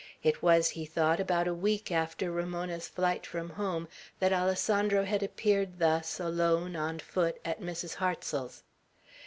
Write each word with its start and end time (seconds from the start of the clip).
It 0.23 0.41
was, 0.41 0.69
he 0.71 0.83
thought, 0.83 1.19
about 1.19 1.47
a 1.47 1.53
week 1.53 1.91
after 1.91 2.31
Ramona's 2.31 2.87
flight 2.87 3.23
from 3.23 3.51
home 3.51 3.87
that 4.17 4.33
Alessandro 4.33 5.05
had 5.05 5.21
appeared 5.21 5.77
thus, 5.77 6.19
alone, 6.19 6.75
on 6.75 6.97
foot, 6.97 7.37
at 7.45 7.61
Mrs. 7.61 7.93
Hartsel's. 7.97 8.63